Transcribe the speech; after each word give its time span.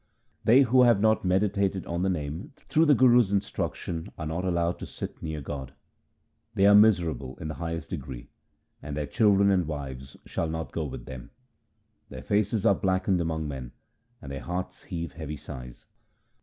They 0.43 0.63
who 0.63 0.81
have 0.81 0.99
not 0.99 1.23
meditated 1.23 1.85
on 1.85 2.01
the 2.01 2.09
Name 2.09 2.53
through 2.67 2.85
the 2.85 2.95
Guru's 2.95 3.31
instruction, 3.31 4.07
are 4.17 4.25
not 4.25 4.43
allowed 4.43 4.79
to 4.79 4.87
sit 4.87 5.21
near 5.21 5.41
God. 5.41 5.73
They 6.55 6.65
are 6.65 6.73
miserable 6.73 7.37
in 7.39 7.49
the 7.49 7.53
highest 7.61 7.91
degree, 7.91 8.31
and 8.81 8.97
their 8.97 9.05
children 9.05 9.51
and 9.51 9.67
wives 9.67 10.17
shall 10.25 10.49
not 10.49 10.71
go 10.71 10.85
with 10.85 11.05
them. 11.05 11.29
Their 12.09 12.23
faces 12.23 12.65
are 12.65 12.73
blackened 12.73 13.21
among 13.21 13.47
men, 13.47 13.73
and 14.23 14.31
their 14.31 14.41
hearts 14.41 14.85
heave 14.85 15.11
heavy 15.11 15.37
sighs. 15.37 15.85